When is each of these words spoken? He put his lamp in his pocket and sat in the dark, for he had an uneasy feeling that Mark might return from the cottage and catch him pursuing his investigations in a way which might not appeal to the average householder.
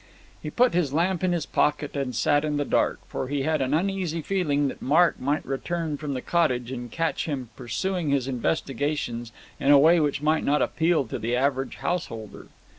He 0.41 0.49
put 0.49 0.73
his 0.73 0.91
lamp 0.93 1.23
in 1.23 1.31
his 1.31 1.45
pocket 1.45 1.95
and 1.95 2.15
sat 2.15 2.43
in 2.43 2.57
the 2.57 2.65
dark, 2.65 2.97
for 3.07 3.27
he 3.27 3.43
had 3.43 3.61
an 3.61 3.71
uneasy 3.75 4.23
feeling 4.23 4.67
that 4.67 4.81
Mark 4.81 5.19
might 5.19 5.45
return 5.45 5.95
from 5.95 6.15
the 6.15 6.23
cottage 6.23 6.71
and 6.71 6.89
catch 6.91 7.25
him 7.25 7.49
pursuing 7.55 8.09
his 8.09 8.27
investigations 8.27 9.31
in 9.59 9.69
a 9.69 9.77
way 9.77 9.99
which 9.99 10.19
might 10.23 10.43
not 10.43 10.63
appeal 10.63 11.05
to 11.05 11.19
the 11.19 11.35
average 11.35 11.75
householder. 11.75 12.47